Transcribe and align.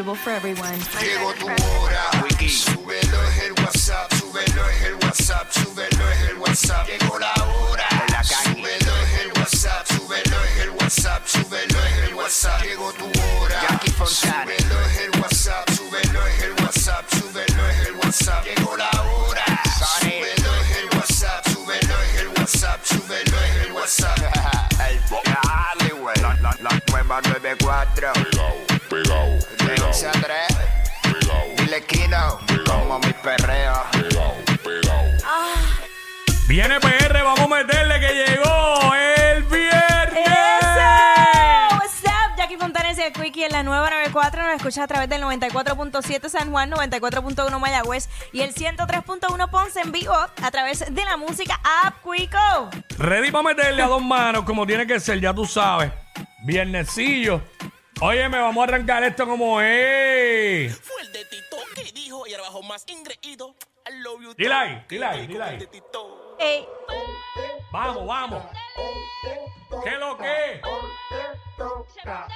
Suitable 0.00 0.14
for 0.14 0.30
everyone. 0.30 0.78
Llegó 0.98 1.34
tu 1.34 1.44
hora, 1.44 2.10
súbelo 2.48 3.22
es 3.28 3.42
el 3.42 3.52
WhatsApp, 3.52 4.10
súbelo 4.14 4.68
es 4.70 4.82
el 4.82 4.94
WhatsApp, 4.94 5.52
súbelo 5.52 6.10
es 6.10 6.20
el 6.30 6.38
WhatsApp. 6.38 6.86
Llegó 6.88 7.18
la 7.18 7.34
hora, 7.44 7.88
súbelo 8.24 8.96
es 8.96 9.20
el 9.20 9.32
WhatsApp, 9.36 9.86
súbelo 9.88 10.44
es 10.44 10.56
el 10.62 10.70
WhatsApp, 10.70 11.26
súbelo 11.26 11.78
es 11.84 12.08
el 12.08 12.14
WhatsApp. 12.14 12.62
Llegó 12.62 12.92
tu 12.94 13.04
hora, 13.04 13.80
súbelo 14.06 14.80
es 14.86 14.98
el 15.00 15.20
WhatsApp, 15.20 15.70
súbelo 15.70 16.26
es 16.26 16.42
el 16.44 16.52
WhatsApp, 16.62 17.10
súbelo 17.10 17.68
es 17.68 17.86
el 17.86 17.96
WhatsApp. 17.96 18.44
Llegó 18.46 18.76
la 18.78 18.90
hora, 19.02 19.44
súbelo 20.00 20.54
es 20.62 20.76
el 20.78 20.98
WhatsApp, 20.98 21.46
súbelo 21.46 21.94
es 22.00 22.20
el 22.20 22.28
WhatsApp, 22.28 22.84
súbelo 22.84 23.36
es 23.38 23.66
el 23.66 23.72
WhatsApp. 23.72 24.18
Dale, 24.18 25.92
güey. 25.92 26.16
La, 26.22 26.34
la, 26.40 26.56
la 26.58 26.82
nueva 26.88 27.20
94. 27.20 28.29
Viene 36.50 36.80
PR, 36.80 37.22
vamos 37.22 37.38
a 37.38 37.46
meterle 37.46 38.00
que 38.00 38.12
llegó 38.12 38.92
el 38.92 39.44
viernes. 39.44 40.26
¡Eso! 40.60 41.76
What's 41.76 42.02
up? 42.02 42.36
Jackie 42.36 42.56
Fontanes 42.56 42.98
y 42.98 43.02
el 43.02 43.12
Quickie 43.12 43.44
en 43.44 43.52
la 43.52 43.62
nueva 43.62 43.88
94. 43.88 44.42
Nos 44.42 44.56
escuchas 44.56 44.78
a 44.78 44.88
través 44.88 45.08
del 45.08 45.22
94.7 45.22 46.28
San 46.28 46.50
Juan, 46.50 46.72
94.1 46.72 47.56
Mayagüez 47.60 48.08
y 48.32 48.40
el 48.40 48.52
103.1 48.52 49.48
Ponce 49.48 49.80
en 49.80 49.92
vivo 49.92 50.12
a 50.12 50.50
través 50.50 50.92
de 50.92 51.04
la 51.04 51.16
música 51.16 51.60
App 51.84 52.02
Quico. 52.02 52.68
Ready 52.98 53.30
para 53.30 53.44
meterle 53.44 53.82
a 53.82 53.86
dos 53.86 54.02
manos 54.02 54.42
como 54.42 54.66
tiene 54.66 54.88
que 54.88 54.98
ser, 54.98 55.20
ya 55.20 55.32
tú 55.32 55.46
sabes. 55.46 55.92
Viernesillo. 56.42 57.42
Oye, 58.00 58.28
me 58.28 58.40
vamos 58.40 58.60
a 58.62 58.64
arrancar 58.64 59.04
esto 59.04 59.24
como 59.24 59.60
es. 59.60 60.76
Fue 60.80 61.00
el 61.02 61.12
de 61.12 61.24
Tito 61.26 61.58
que 61.76 61.92
dijo 61.92 62.26
y 62.26 62.32
ahora 62.32 62.48
bajo 62.48 62.64
más 62.64 62.84
ingreído. 62.88 63.54
Love 63.92 64.22
you. 64.22 64.34
Dile 64.34 64.54
ahí, 64.54 64.84
dile 64.88 65.06
ahí, 65.06 65.26
dile 65.26 65.42
ahí. 65.42 65.66
Tito. 65.66 66.36
Ey, 66.38 66.66
Vamos, 67.72 68.06
vamos. 68.06 68.44
¿Qué 69.84 69.90
lo 69.98 70.16
que? 70.16 70.60
Hoy 70.64 70.90
te 71.08 71.56
toca, 71.56 72.26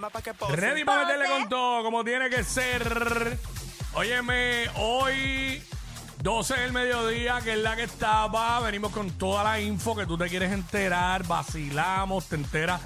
llama 0.00 0.10
pa' 0.10 0.22
que 0.22 0.32
pose. 0.32 0.56
Ready 0.56 0.84
para 0.84 1.04
meterle 1.04 1.28
con 1.28 1.48
todo, 1.48 1.82
como 1.82 2.02
tiene 2.02 2.30
que 2.30 2.42
ser. 2.42 3.38
Óyeme, 3.92 4.68
hoy 4.76 5.62
12 6.22 6.54
del 6.54 6.72
mediodía, 6.72 7.40
que 7.42 7.52
es 7.52 7.58
la 7.58 7.76
que 7.76 7.82
estaba. 7.82 8.60
Venimos 8.60 8.92
con 8.92 9.10
toda 9.10 9.44
la 9.44 9.60
info 9.60 9.94
que 9.94 10.06
tú 10.06 10.16
te 10.16 10.28
quieres 10.28 10.52
enterar. 10.52 11.26
Vacilamos, 11.26 12.26
te 12.26 12.36
enteras 12.36 12.80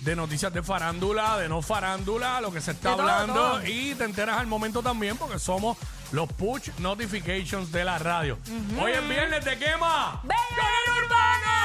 de 0.00 0.16
noticias 0.16 0.52
de 0.52 0.62
farándula, 0.62 1.38
de 1.38 1.48
no 1.48 1.62
farándula, 1.62 2.40
lo 2.40 2.52
que 2.52 2.60
se 2.60 2.72
está 2.72 2.96
todo, 2.96 3.02
hablando. 3.02 3.34
todo. 3.34 3.66
Y 3.66 3.94
te 3.94 4.04
enteras 4.04 4.38
al 4.38 4.46
momento 4.48 4.82
también, 4.82 5.16
porque 5.16 5.38
somos 5.38 5.78
los 6.10 6.32
push 6.32 6.70
notifications 6.78 7.70
de 7.70 7.84
la 7.84 7.98
radio. 7.98 8.38
Hoy 8.80 8.92
es 8.92 9.08
viernes 9.08 9.44
de 9.44 9.56
quema. 9.56 10.20
¡Bellonera 10.24 11.04
Urbana! 11.04 11.55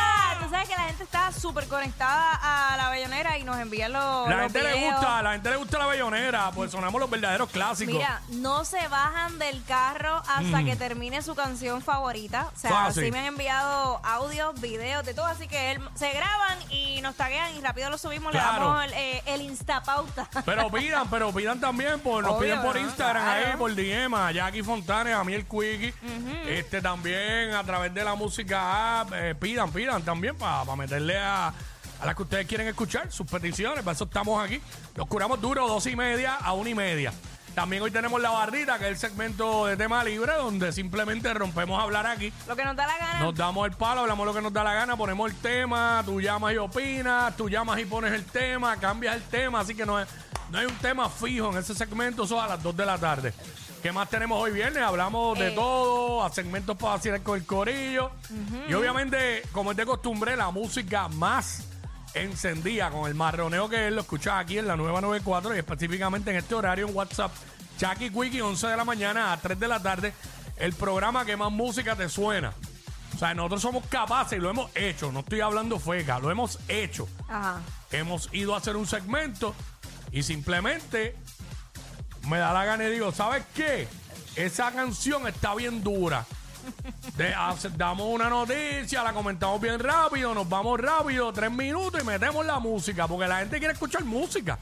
Sabes 0.52 0.68
que 0.70 0.76
la 0.76 0.84
gente 0.84 1.04
está 1.04 1.32
súper 1.32 1.68
conectada 1.68 2.40
a 2.74 2.76
la 2.78 2.90
Bellonera 2.90 3.38
y 3.38 3.44
nos 3.44 3.58
envían 3.58 3.94
los, 3.94 4.28
La 4.30 4.36
los 4.44 4.52
gente 4.52 4.64
le 4.64 4.90
gusta, 4.92 5.22
la 5.22 5.32
gente 5.32 5.50
le 5.50 5.56
gusta 5.56 5.78
la 5.80 5.86
bellonera, 5.88 6.52
pues 6.52 6.72
sonamos 6.72 7.00
los 7.00 7.10
verdaderos 7.10 7.50
clásicos. 7.50 7.94
Mira, 7.96 8.22
no 8.30 8.66
se 8.66 8.86
bajan 8.90 9.40
del 9.40 9.64
carro 9.64 10.18
hasta 10.18 10.62
Mm. 10.62 10.66
que 10.66 10.76
termine 10.76 11.22
su 11.22 11.36
canción 11.36 11.82
favorita. 11.82 12.50
O 12.54 12.60
sea, 12.60 12.72
Fácil. 12.72 13.06
sí 13.06 13.12
me 13.12 13.20
han 13.20 13.26
enviado 13.26 14.02
audios, 14.04 14.60
videos, 14.60 15.06
de 15.06 15.14
todo. 15.14 15.26
Así 15.26 15.48
que 15.48 15.72
él- 15.72 15.82
se 15.96 16.12
graban 16.12 16.58
y 16.70 17.00
nos 17.02 17.16
taguean 17.16 17.56
y 17.56 17.62
rápido 17.62 17.90
lo 17.90 17.98
subimos. 17.98 18.32
Claro. 18.32 18.52
Le 18.54 18.60
damos 18.66 18.84
el, 18.86 18.94
eh, 18.94 19.24
el 19.28 19.42
instapauta. 19.44 20.28
Pero 20.46 20.70
pidan, 20.70 21.10
pero 21.10 21.32
pidan 21.32 21.60
también, 21.62 22.00
por, 22.02 22.24
nos 22.24 22.34
Obvio, 22.34 22.42
piden 22.56 22.62
por 22.62 22.76
¿no? 22.76 22.82
Instagram 22.82 23.24
Claro. 23.24 23.48
ahí, 23.52 23.58
por 23.58 23.74
DM, 23.74 24.14
a 24.18 24.32
Jackie 24.32 24.64
Fontanes, 24.64 25.16
a 25.16 25.24
mí 25.24 25.34
el 25.34 25.46
Quickie. 25.46 25.94
Este 26.48 26.82
también 26.82 27.54
a 27.56 27.64
través 27.64 27.94
de 27.94 28.04
la 28.04 28.16
música 28.16 29.02
app, 29.02 29.12
eh, 29.14 29.34
pidan, 29.36 29.72
pidan 29.72 30.04
también 30.04 30.36
para 30.42 30.76
meterle 30.76 31.18
a, 31.20 31.48
a 31.50 32.06
las 32.06 32.16
que 32.16 32.24
ustedes 32.24 32.48
quieren 32.48 32.68
escuchar, 32.68 33.12
sus 33.12 33.28
peticiones, 33.28 33.84
para 33.84 33.94
eso 33.94 34.06
estamos 34.06 34.44
aquí. 34.44 34.60
Los 34.96 35.08
curamos 35.08 35.40
duro, 35.40 35.68
dos 35.68 35.86
y 35.88 35.96
media 35.96 36.36
a 36.36 36.54
una 36.54 36.70
y 36.70 36.76
media. 36.76 37.14
También 37.54 37.84
hoy 37.84 37.92
tenemos 37.92 38.22
la 38.22 38.30
barrita, 38.30 38.80
que 38.80 38.86
es 38.86 38.92
el 38.92 38.98
segmento 38.98 39.66
de 39.66 39.76
tema 39.76 40.04
libre, 40.06 40.34
donde 40.36 40.72
simplemente 40.72 41.34
rompemos 41.34 41.80
a 41.80 41.84
hablar 41.84 42.08
aquí. 42.08 42.32
Lo 42.48 42.56
que 42.56 42.64
nos 42.64 42.76
da 42.78 42.88
la 42.88 42.98
gana. 42.98 43.20
Nos 43.20 43.36
damos 43.36 43.68
el 43.68 43.74
palo, 43.76 44.02
hablamos 44.02 44.26
lo 44.26 44.34
que 44.34 44.42
nos 44.42 44.54
da 44.54 44.64
la 44.64 44.74
gana, 44.74 44.96
ponemos 44.96 45.30
el 45.30 45.38
tema, 45.38 46.02
tú 46.06 46.22
llamas 46.22 46.54
y 46.54 46.58
opinas, 46.58 47.36
tú 47.36 47.50
llamas 47.50 47.78
y 47.80 47.86
pones 47.86 48.14
el 48.14 48.24
tema, 48.24 48.78
cambias 48.78 49.16
el 49.18 49.24
tema, 49.24 49.60
así 49.60 49.76
que 49.76 49.86
no, 49.86 50.00
es- 50.00 50.08
no 50.50 50.60
hay 50.60 50.66
un 50.66 50.76
tema 50.78 51.10
fijo 51.10 51.52
en 51.52 51.58
ese 51.58 51.76
segmento, 51.76 52.24
eso 52.24 52.42
a 52.42 52.48
las 52.48 52.64
2 52.64 52.76
de 52.76 52.86
la 52.86 52.98
tarde. 52.98 53.34
¿Qué 53.82 53.92
más 53.92 54.10
tenemos 54.10 54.40
hoy 54.42 54.52
viernes? 54.52 54.84
Hablamos 54.84 55.38
de 55.40 55.48
Eh. 55.50 55.56
todo, 55.56 56.24
a 56.24 56.32
segmentos 56.32 56.78
para 56.78 56.94
hacer 56.96 57.24
con 57.24 57.38
el 57.40 57.46
corillo. 57.46 58.12
Y 58.70 58.74
obviamente, 58.74 59.42
como 59.52 59.72
es 59.72 59.78
de 59.78 59.86
costumbre, 59.86 60.36
la 60.36 60.52
música 60.52 61.08
más 61.08 61.64
encendida 62.14 62.92
con 62.92 63.08
el 63.08 63.16
marroneo 63.16 63.70
que 63.70 63.88
él 63.88 63.96
lo 63.96 64.02
escuchas 64.02 64.34
aquí 64.38 64.58
en 64.60 64.68
la 64.68 64.76
nueva 64.76 65.02
94 65.02 65.56
y 65.56 65.60
específicamente 65.60 66.30
en 66.30 66.38
este 66.38 66.54
horario 66.54 66.88
en 66.88 66.96
WhatsApp. 66.96 67.32
Jackie 67.80 68.12
Quickie, 68.12 68.42
11 68.42 68.68
de 68.68 68.78
la 68.78 68.86
mañana 68.86 69.32
a 69.34 69.38
3 69.38 69.60
de 69.60 69.68
la 69.68 69.82
tarde, 69.82 70.14
el 70.58 70.74
programa 70.74 71.26
que 71.26 71.36
más 71.36 71.52
música 71.52 71.96
te 71.96 72.08
suena. 72.08 72.54
O 73.16 73.18
sea, 73.18 73.34
nosotros 73.34 73.62
somos 73.64 73.86
capaces 73.88 74.38
y 74.38 74.42
lo 74.42 74.50
hemos 74.52 74.70
hecho. 74.76 75.12
No 75.12 75.22
estoy 75.22 75.42
hablando 75.42 75.80
feca, 75.80 76.20
lo 76.20 76.30
hemos 76.30 76.60
hecho. 76.68 77.08
Ajá. 77.28 77.62
Hemos 77.92 78.30
ido 78.32 78.54
a 78.54 78.58
hacer 78.60 78.76
un 78.76 78.86
segmento 78.86 79.56
y 80.12 80.22
simplemente 80.24 81.16
me 82.28 82.38
da 82.38 82.54
la 82.54 82.66
gana 82.66 82.84
y 82.86 82.92
digo, 82.92 83.12
¿sabes 83.12 83.44
qué? 83.54 83.88
esa 84.36 84.72
canción 84.72 85.28
está 85.28 85.54
bien 85.56 85.84
dura. 85.84 86.26
De- 87.18 87.34
hace- 87.34 87.70
damos 87.70 88.08
una 88.08 88.30
noticia, 88.30 89.04
la 89.04 89.12
comentamos 89.14 89.60
bien 89.60 89.78
rápido, 89.80 90.34
nos 90.34 90.48
vamos 90.48 90.80
rápido, 90.80 91.34
tres 91.34 91.52
minutos 91.52 92.02
y 92.02 92.06
metemos 92.06 92.46
la 92.46 92.60
música, 92.60 93.08
porque 93.08 93.28
la 93.28 93.40
gente 93.40 93.58
quiere 93.60 93.74
escuchar 93.74 94.04
música. 94.06 94.58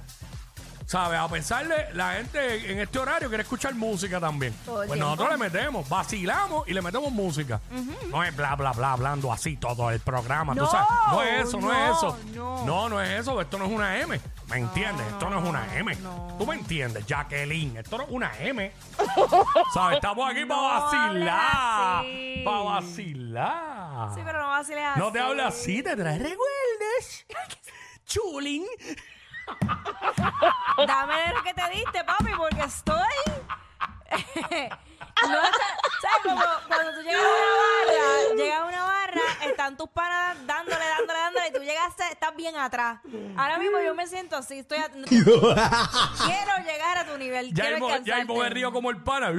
¿Sabes? 0.87 1.19
A 1.19 1.27
pesar 1.27 1.67
de 1.67 1.93
la 1.93 2.13
gente 2.13 2.71
en 2.71 2.79
este 2.79 2.97
horario 2.97 3.27
quiere 3.27 3.43
escuchar 3.43 3.75
música 3.75 4.19
también. 4.19 4.55
Todo 4.65 4.81
el 4.81 4.87
Pues 4.87 4.97
tiempo. 4.97 5.15
nosotros 5.15 5.37
le 5.37 5.37
metemos, 5.49 5.87
vacilamos 5.87 6.67
y 6.67 6.73
le 6.73 6.81
metemos 6.81 7.11
música. 7.11 7.61
No 8.09 8.23
es 8.23 8.35
bla, 8.35 8.55
bla, 8.55 8.71
bla, 8.71 8.93
hablando 8.93 9.31
así 9.31 9.55
todo 9.57 9.91
el 9.91 9.99
programa. 9.99 10.55
¿tú 10.55 10.61
No, 10.61 10.71
sabes? 10.71 10.87
no 11.11 11.21
es 11.21 11.47
eso, 11.47 11.61
no, 11.61 11.71
es 11.71 11.77
no, 11.77 11.93
eso. 11.95 12.19
no. 12.33 12.65
no, 12.65 12.89
no 12.89 13.01
es 13.03 13.19
eso. 13.19 13.39
Esto 13.39 13.59
no 13.59 13.65
es 13.65 13.71
una 13.71 13.99
M. 13.99 14.19
¿Me 14.49 14.57
entiendes? 14.57 15.05
esto 15.07 15.29
no 15.29 15.39
es 15.39 15.47
una 15.47 15.75
M. 15.77 15.95
no. 15.97 16.35
¿Tú 16.39 16.45
me 16.47 16.55
entiendes, 16.55 17.05
Jacqueline? 17.05 17.77
Esto 17.77 17.97
no 17.99 18.03
es 18.05 18.09
una 18.09 18.31
M. 18.39 18.71
¿Sabes? 19.73 19.97
Estamos 19.97 20.29
aquí 20.31 20.43
para 20.45 20.61
vacilar. 20.61 21.39
así. 21.99 22.41
Para 22.43 22.59
vacilar. 22.59 24.09
Sí, 24.15 24.21
pero 24.25 24.41
no 24.41 24.47
vaciles 24.49 24.83
así. 24.85 24.99
No 24.99 25.11
te 25.11 25.19
hables 25.19 25.45
así, 25.45 25.83
te 25.83 25.95
traes 25.95 26.17
recuerdes. 26.19 27.25
Chulín. 28.05 28.65
Dame 30.87 31.33
lo 31.33 31.43
que 31.43 31.53
te 31.53 31.69
diste, 31.69 32.03
papi, 32.03 32.31
porque 32.37 32.63
estoy. 32.63 32.95
no 34.09 35.43
está- 35.43 35.77
¿Sabes? 36.01 36.23
Como 36.23 36.41
cuando 36.67 36.93
tú 36.95 37.01
llegas 37.01 37.21
a 37.21 37.27
una 37.27 37.95
barra, 37.97 38.35
llegas 38.35 38.59
a 38.61 38.65
una 38.65 38.83
barra, 38.83 39.21
están 39.43 39.77
tus 39.77 39.89
panas 39.89 40.37
dándole, 40.47 40.77
dándole, 40.85 40.98
llegaste, 41.89 42.13
estás 42.13 42.35
bien 42.35 42.55
atrás. 42.55 42.99
Ahora 43.37 43.57
mismo 43.57 43.79
yo 43.83 43.95
me 43.95 44.07
siento 44.07 44.35
así, 44.35 44.59
estoy. 44.59 44.77
a- 44.79 44.89
quiero 44.89 46.57
llegar 46.65 46.97
a 46.97 47.05
tu 47.05 47.17
nivel. 47.17 47.53
Ya 47.53 47.63
quiero 47.63 47.75
mismo, 47.77 47.89
ya 47.89 47.95
alcanzarte. 47.95 48.25
mismo 48.27 48.43
me 48.43 48.49
río 48.49 48.71
como 48.71 48.89
el 48.91 48.97
pana. 49.03 49.31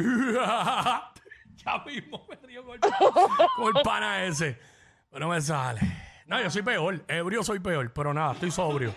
ya 1.57 1.79
mismo 1.85 2.27
me 2.29 2.37
río 2.47 2.65
con 2.65 2.75
el, 2.75 2.81
con 2.81 3.77
el 3.77 3.83
pana 3.83 4.25
ese. 4.25 4.59
Pero 5.11 5.27
no 5.27 5.33
me 5.35 5.41
sale. 5.41 5.81
No, 6.27 6.41
yo 6.41 6.51
soy 6.51 6.63
peor. 6.63 7.05
Ebrio 7.09 7.43
soy 7.43 7.59
peor. 7.61 7.93
Pero 7.93 8.15
nada, 8.15 8.33
estoy 8.33 8.51
sobrio. 8.51 8.95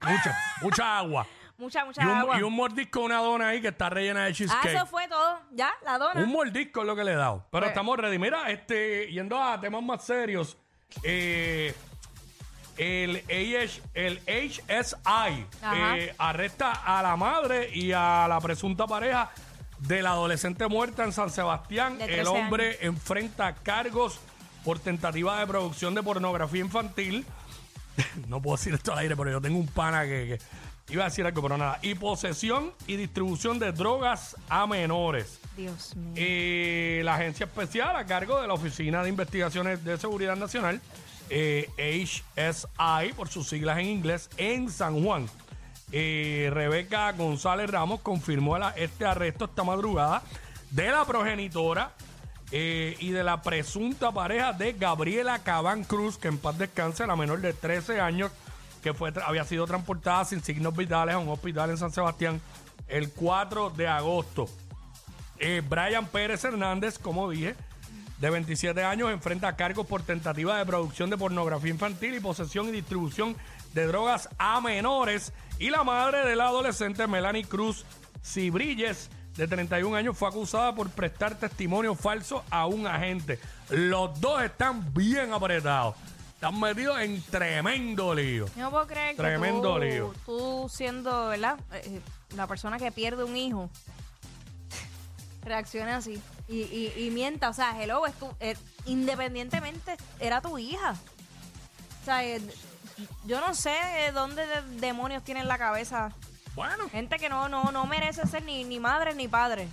Mucha, 0.00 0.38
mucha 0.62 0.98
agua. 0.98 1.26
Mucha, 1.58 1.84
mucha 1.84 2.02
Y 2.02 2.06
un, 2.06 2.12
agua. 2.16 2.38
y 2.38 2.42
un 2.42 2.54
mordisco, 2.54 3.02
una 3.02 3.18
dona 3.18 3.48
ahí 3.48 3.60
que 3.60 3.68
está 3.68 3.90
rellena 3.90 4.24
de 4.24 4.30
ah, 4.30 4.32
cheesecake. 4.32 4.74
eso 4.76 4.86
fue 4.86 5.06
todo. 5.08 5.40
Ya, 5.50 5.70
la 5.84 5.98
dona. 5.98 6.18
Un 6.22 6.30
mordisco 6.30 6.80
es 6.80 6.86
lo 6.86 6.96
que 6.96 7.04
le 7.04 7.12
he 7.12 7.16
dado. 7.16 7.46
Pero 7.50 7.60
Pues- 7.64 7.68
estamos 7.72 7.98
ready. 7.98 8.18
Mira, 8.18 8.48
este, 8.50 9.12
yendo 9.12 9.38
a 9.42 9.60
temas 9.60 9.82
más 9.82 10.02
serios, 10.02 10.56
eh, 11.02 11.74
el, 12.76 13.16
AH 13.28 13.80
el 13.94 14.20
HSI 14.26 15.46
Ajá. 15.62 15.98
eh, 15.98 16.14
arresta 16.18 16.72
a 16.72 17.02
la 17.02 17.16
madre 17.16 17.70
y 17.72 17.92
a 17.92 18.26
la 18.28 18.40
presunta 18.40 18.86
pareja 18.86 19.30
de 19.78 20.02
la 20.02 20.10
adolescente 20.10 20.66
muerta 20.68 21.04
en 21.04 21.12
San 21.12 21.30
Sebastián. 21.30 21.98
De 21.98 22.04
El 22.04 22.10
13 22.10 22.28
hombre 22.28 22.78
enfrenta 22.82 23.54
cargos 23.54 24.18
por 24.64 24.78
tentativa 24.78 25.38
de 25.38 25.46
producción 25.46 25.94
de 25.94 26.02
pornografía 26.02 26.60
infantil. 26.60 27.24
no 28.28 28.40
puedo 28.40 28.56
decir 28.56 28.74
esto 28.74 28.92
al 28.92 28.98
aire, 29.00 29.16
pero 29.16 29.30
yo 29.30 29.40
tengo 29.40 29.58
un 29.58 29.66
pana 29.68 30.02
que, 30.04 30.38
que 30.86 30.92
iba 30.92 31.04
a 31.04 31.08
decir 31.08 31.24
algo, 31.24 31.42
pero 31.42 31.56
nada. 31.56 31.78
Y 31.82 31.94
posesión 31.94 32.72
y 32.86 32.96
distribución 32.96 33.58
de 33.58 33.72
drogas 33.72 34.36
a 34.48 34.66
menores. 34.66 35.40
Dios 35.56 35.96
mío. 35.96 36.12
Eh, 36.16 37.00
la 37.04 37.14
agencia 37.16 37.46
especial 37.46 37.96
a 37.96 38.04
cargo 38.06 38.40
de 38.40 38.46
la 38.46 38.54
Oficina 38.54 39.02
de 39.02 39.08
Investigaciones 39.08 39.84
de 39.84 39.96
Seguridad 39.98 40.36
Nacional, 40.36 40.80
eh, 41.30 41.68
HSI, 41.78 43.12
por 43.16 43.28
sus 43.28 43.48
siglas 43.48 43.78
en 43.78 43.86
inglés, 43.86 44.28
en 44.36 44.70
San 44.70 45.02
Juan. 45.02 45.26
Eh, 45.92 46.50
Rebeca 46.52 47.10
González 47.12 47.70
Ramos 47.70 48.00
confirmó 48.00 48.56
la- 48.58 48.70
este 48.70 49.04
arresto 49.06 49.46
esta 49.46 49.64
madrugada 49.64 50.22
de 50.70 50.88
la 50.90 51.04
progenitora 51.04 51.92
eh, 52.52 52.96
y 53.00 53.10
de 53.10 53.22
la 53.24 53.42
presunta 53.42 54.12
pareja 54.12 54.52
de 54.52 54.72
Gabriela 54.72 55.38
Cabán 55.40 55.84
Cruz, 55.84 56.16
que 56.18 56.28
en 56.28 56.38
paz 56.38 56.58
descanse, 56.58 57.06
la 57.06 57.16
menor 57.16 57.40
de 57.40 57.52
13 57.52 58.00
años, 58.00 58.30
que 58.82 58.94
fue 58.94 59.12
había 59.24 59.44
sido 59.44 59.66
transportada 59.66 60.24
sin 60.24 60.42
signos 60.42 60.74
vitales 60.76 61.14
a 61.14 61.18
un 61.18 61.28
hospital 61.28 61.70
en 61.70 61.78
San 61.78 61.92
Sebastián 61.92 62.40
el 62.88 63.10
4 63.12 63.70
de 63.70 63.86
agosto. 63.88 64.46
Eh, 65.38 65.62
Brian 65.68 66.06
Pérez 66.06 66.44
Hernández, 66.44 66.98
como 66.98 67.30
dije, 67.30 67.54
de 68.20 68.30
27 68.30 68.84
años, 68.84 69.10
enfrenta 69.10 69.56
cargos 69.56 69.86
por 69.86 70.02
tentativa 70.02 70.58
de 70.58 70.66
producción 70.66 71.08
de 71.10 71.16
pornografía 71.16 71.70
infantil 71.70 72.14
y 72.14 72.20
posesión 72.20 72.68
y 72.68 72.72
distribución 72.72 73.34
de 73.72 73.86
drogas 73.86 74.28
a 74.38 74.60
menores. 74.60 75.32
Y 75.58 75.70
la 75.70 75.84
madre 75.84 76.26
de 76.26 76.36
la 76.36 76.48
adolescente, 76.48 77.06
Melanie 77.06 77.44
Cruz 77.44 77.84
Cibrilles, 78.22 79.10
de 79.36 79.48
31 79.48 79.96
años, 79.96 80.18
fue 80.18 80.28
acusada 80.28 80.74
por 80.74 80.90
prestar 80.90 81.38
testimonio 81.38 81.94
falso 81.94 82.44
a 82.50 82.66
un 82.66 82.86
agente. 82.86 83.38
Los 83.70 84.20
dos 84.20 84.42
están 84.42 84.92
bien 84.92 85.32
apretados. 85.32 85.94
Están 86.34 86.58
metidos 86.58 87.00
en 87.00 87.22
tremendo 87.22 88.14
lío. 88.14 88.46
Yo 88.56 88.62
no 88.62 88.70
puedo 88.70 88.86
creer 88.86 89.10
que 89.10 89.22
Tremendo 89.22 89.74
tú, 89.74 89.80
lío. 89.80 90.14
tú 90.26 90.70
siendo, 90.70 91.28
¿verdad? 91.28 91.58
Eh, 91.72 91.82
eh, 91.84 92.00
la 92.34 92.46
persona 92.46 92.78
que 92.78 92.90
pierde 92.90 93.24
un 93.24 93.36
hijo, 93.36 93.70
reaccione 95.42 95.92
así. 95.92 96.20
Y, 96.48 96.62
y, 96.62 96.92
y 97.06 97.10
mienta, 97.10 97.48
o 97.48 97.52
sea, 97.52 97.80
hello, 97.82 98.06
es 98.06 98.14
tu, 98.14 98.28
eh, 98.40 98.56
independientemente 98.86 99.96
era 100.18 100.40
tu 100.40 100.58
hija. 100.58 100.94
O 102.02 102.04
sea, 102.04 102.24
eh, 102.24 102.40
yo 103.26 103.40
no 103.40 103.54
sé 103.54 103.72
eh, 104.06 104.12
dónde 104.12 104.46
de- 104.46 104.62
demonios 104.80 105.22
tienen 105.24 105.48
la 105.48 105.58
cabeza. 105.58 106.10
Bueno, 106.54 106.88
Gente 106.90 107.18
que 107.18 107.28
no, 107.28 107.48
no, 107.48 107.70
no 107.72 107.86
merece 107.86 108.26
ser 108.26 108.42
ni, 108.42 108.64
ni 108.64 108.80
madre 108.80 109.14
ni 109.14 109.28
padre. 109.28 109.68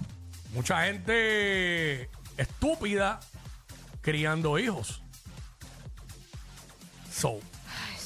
mucha 0.53 0.83
gente 0.85 2.09
estúpida 2.37 3.19
criando 4.01 4.59
hijos. 4.59 5.01
So, 7.11 7.39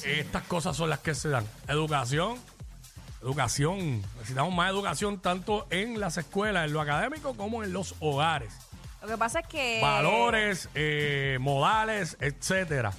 estas 0.04 0.42
cosas 0.44 0.76
son 0.76 0.88
las 0.90 1.00
que 1.00 1.14
se 1.14 1.28
dan. 1.28 1.46
Educación, 1.68 2.38
educación. 3.22 4.02
Necesitamos 4.16 4.54
más 4.54 4.70
educación 4.70 5.20
tanto 5.20 5.66
en 5.70 6.00
las 6.00 6.16
escuelas, 6.18 6.66
en 6.66 6.72
lo 6.72 6.80
académico, 6.80 7.34
como 7.34 7.62
en 7.64 7.72
los 7.72 7.94
hogares. 8.00 8.52
Lo 9.00 9.08
que 9.08 9.16
pasa 9.18 9.40
es 9.40 9.46
que... 9.48 9.80
Valores, 9.82 10.68
eh, 10.74 11.38
modales, 11.40 12.16
etcétera. 12.20 12.92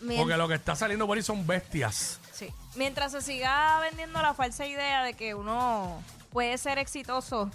mien- 0.00 0.20
Porque 0.20 0.36
lo 0.36 0.48
que 0.48 0.54
está 0.54 0.74
saliendo 0.74 1.06
por 1.06 1.16
ahí 1.16 1.22
son 1.22 1.46
bestias. 1.46 2.18
Sí. 2.32 2.52
Mientras 2.74 3.12
se 3.12 3.20
siga 3.22 3.78
vendiendo 3.80 4.20
la 4.22 4.34
falsa 4.34 4.66
idea 4.66 5.02
de 5.02 5.14
que 5.14 5.34
uno 5.34 6.02
puede 6.30 6.58
ser 6.58 6.78
exitoso 6.78 7.50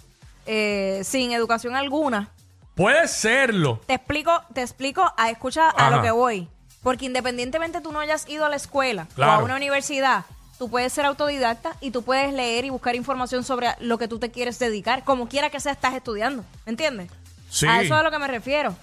eh, 0.46 1.02
sin 1.04 1.32
educación 1.32 1.76
alguna, 1.76 2.30
Puede 2.74 3.06
serlo. 3.06 3.80
te 3.86 3.94
explico, 3.94 4.42
te 4.54 4.62
explico, 4.62 5.12
a 5.18 5.30
escucha 5.30 5.66
a 5.68 5.88
Ajá. 5.88 5.90
lo 5.96 6.02
que 6.02 6.10
voy. 6.10 6.48
Porque 6.82 7.04
independientemente 7.04 7.80
tú 7.82 7.92
no 7.92 8.00
hayas 8.00 8.26
ido 8.28 8.44
a 8.46 8.48
la 8.48 8.56
escuela 8.56 9.06
o 9.16 9.22
a 9.22 9.38
una 9.38 9.54
universidad, 9.54 10.24
tú 10.62 10.70
puedes 10.70 10.92
ser 10.92 11.04
autodidacta 11.06 11.72
y 11.80 11.90
tú 11.90 12.04
puedes 12.04 12.32
leer 12.32 12.64
y 12.64 12.70
buscar 12.70 12.94
información 12.94 13.42
sobre 13.42 13.70
lo 13.80 13.98
que 13.98 14.06
tú 14.06 14.20
te 14.20 14.30
quieres 14.30 14.60
dedicar, 14.60 15.02
como 15.02 15.26
quiera 15.28 15.50
que 15.50 15.58
sea 15.58 15.72
estás 15.72 15.92
estudiando, 15.92 16.44
¿me 16.64 16.70
entiendes? 16.70 17.10
Sí. 17.50 17.66
A 17.66 17.82
eso 17.82 17.94
es 17.94 18.00
a 18.00 18.04
lo 18.04 18.12
que 18.12 18.18
me 18.20 18.28
refiero. 18.28 18.76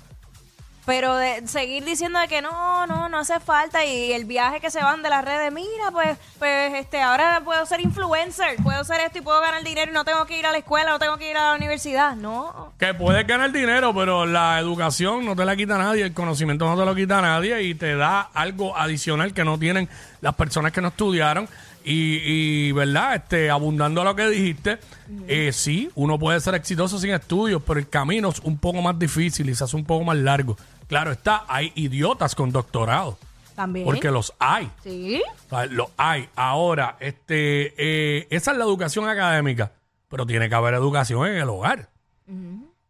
Pero 0.85 1.15
de 1.15 1.47
seguir 1.47 1.85
diciendo 1.85 2.19
de 2.19 2.27
que 2.27 2.41
no, 2.41 2.87
no, 2.87 3.09
no 3.09 3.19
hace 3.19 3.39
falta 3.39 3.85
y 3.85 4.11
el 4.11 4.25
viaje 4.25 4.59
que 4.59 4.71
se 4.71 4.81
van 4.81 5.03
de 5.03 5.09
las 5.09 5.23
redes, 5.23 5.53
mira, 5.53 5.91
pues, 5.91 6.17
pues, 6.39 6.73
este, 6.73 6.99
ahora 6.99 7.41
puedo 7.45 7.65
ser 7.65 7.79
influencer, 7.79 8.55
puedo 8.63 8.83
ser 8.83 9.01
esto 9.01 9.19
y 9.19 9.21
puedo 9.21 9.39
ganar 9.39 9.63
dinero 9.63 9.91
y 9.91 9.93
no 9.93 10.03
tengo 10.03 10.25
que 10.25 10.37
ir 10.37 10.47
a 10.47 10.51
la 10.51 10.57
escuela, 10.57 10.89
no 10.89 10.99
tengo 10.99 11.17
que 11.17 11.29
ir 11.29 11.37
a 11.37 11.51
la 11.51 11.55
universidad. 11.55 12.15
No, 12.15 12.73
Que 12.79 12.93
puedes 12.93 13.25
ganar 13.27 13.51
dinero, 13.51 13.93
pero 13.93 14.25
la 14.25 14.59
educación 14.59 15.25
no 15.25 15.35
te 15.35 15.45
la 15.45 15.55
quita 15.55 15.77
nadie, 15.77 16.03
el 16.03 16.13
conocimiento 16.13 16.65
no 16.65 16.77
te 16.77 16.85
lo 16.85 16.95
quita 16.95 17.21
nadie 17.21 17.61
y 17.61 17.75
te 17.75 17.95
da 17.95 18.21
algo 18.33 18.75
adicional 18.75 19.33
que 19.33 19.45
no 19.45 19.59
tienen 19.59 19.87
las 20.21 20.35
personas 20.35 20.71
que 20.71 20.81
no 20.81 20.87
estudiaron. 20.87 21.47
Y, 21.83 22.19
y, 22.23 22.71
¿verdad? 22.73 23.15
Este, 23.15 23.49
abundando 23.49 24.01
a 24.01 24.03
lo 24.03 24.15
que 24.15 24.27
dijiste, 24.27 24.79
eh, 25.27 25.51
sí, 25.53 25.89
uno 25.95 26.19
puede 26.19 26.39
ser 26.39 26.55
exitoso 26.55 26.99
sin 26.99 27.11
estudios, 27.11 27.61
pero 27.65 27.79
el 27.79 27.89
camino 27.89 28.29
es 28.29 28.39
un 28.39 28.57
poco 28.57 28.81
más 28.81 28.97
difícil 28.99 29.49
y 29.49 29.55
se 29.55 29.63
hace 29.63 29.75
un 29.75 29.85
poco 29.85 30.03
más 30.03 30.17
largo. 30.17 30.57
Claro 30.87 31.11
está, 31.11 31.45
hay 31.47 31.71
idiotas 31.75 32.35
con 32.35 32.51
doctorado, 32.51 33.17
también. 33.55 33.85
porque 33.85 34.11
los 34.11 34.33
hay. 34.39 34.69
Sí. 34.83 35.21
O 35.45 35.49
sea, 35.49 35.65
Lo 35.67 35.91
hay. 35.97 36.27
Ahora, 36.35 36.97
este, 36.99 37.73
eh, 37.77 38.27
esa 38.29 38.51
es 38.51 38.57
la 38.57 38.63
educación 38.65 39.07
académica, 39.07 39.71
pero 40.09 40.25
tiene 40.25 40.49
que 40.49 40.55
haber 40.55 40.73
educación 40.73 41.27
en 41.27 41.37
el 41.37 41.49
hogar. 41.49 41.89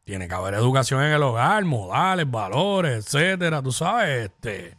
Tiene 0.03 0.27
que 0.27 0.33
haber 0.33 0.55
educación 0.55 1.03
en 1.03 1.11
el 1.11 1.21
hogar, 1.21 1.63
modales, 1.65 2.29
valores, 2.29 3.05
etcétera, 3.05 3.61
tú 3.61 3.71
sabes, 3.71 4.25
este. 4.25 4.75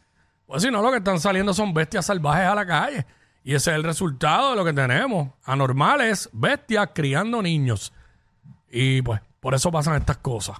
Pues 0.47 0.63
si 0.63 0.71
no, 0.71 0.83
lo 0.83 0.91
que 0.91 0.97
están 0.99 1.21
saliendo 1.21 1.55
son 1.55 1.73
bestias 1.73 2.07
salvajes 2.07 2.47
a 2.47 2.55
la 2.57 2.67
calle. 2.67 3.07
Y 3.43 3.55
ese 3.55 3.71
es 3.71 3.77
el 3.77 3.85
resultado 3.85 4.51
de 4.51 4.57
lo 4.57 4.65
que 4.65 4.73
tenemos. 4.73 5.31
Anormales, 5.45 6.29
bestias 6.33 6.91
criando 6.95 7.41
niños. 7.43 7.93
Y 8.71 9.03
pues, 9.03 9.21
por 9.41 9.55
eso 9.55 9.71
pasan 9.73 9.97
estas 9.97 10.19
cosas. 10.19 10.59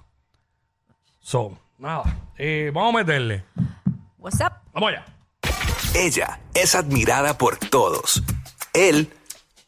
So, 1.21 1.59
nada. 1.79 2.05
Eh, 2.39 2.71
vamos 2.73 2.95
a 2.95 2.99
meterle. 2.99 3.45
What's 4.19 4.41
up? 4.41 4.53
Vamos 4.73 4.91
allá. 4.91 5.05
Ella 5.95 6.41
es 6.55 6.75
admirada 6.75 7.37
por 7.37 7.59
todos. 7.59 8.23
Él, 8.73 9.13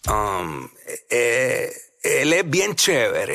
um, 0.09 0.69
eh, 1.11 1.71
él 2.03 2.33
es 2.33 2.49
bien 2.49 2.75
chévere. 2.75 3.35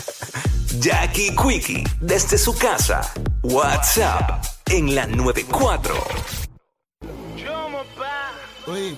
Jackie 0.80 1.34
Quickie, 1.34 1.84
desde 2.00 2.38
su 2.38 2.56
casa. 2.56 3.00
WhatsApp 3.42 4.44
en 4.66 4.94
la 4.94 5.06
94. 5.06 5.94
Oye. 8.68 8.96